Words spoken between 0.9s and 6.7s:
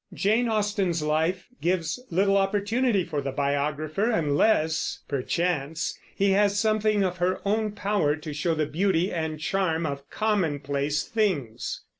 life gives little opportunity for the biographer, unless, perchance, he has